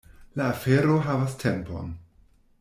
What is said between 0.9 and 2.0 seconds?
havas tempon.